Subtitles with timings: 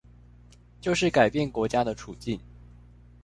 [0.79, 2.39] 就是改變國家的處境